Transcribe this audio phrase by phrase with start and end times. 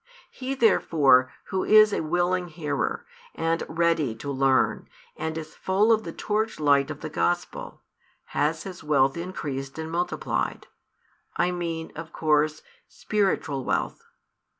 [0.31, 3.05] He therefore, who is a willing hearer,
[3.35, 7.83] and ready to learn, and is full of the torchlight of the Gospel,
[8.33, 10.65] has his wealth increased and multiplied;
[11.37, 14.03] I mean, of course, spiritual wealth.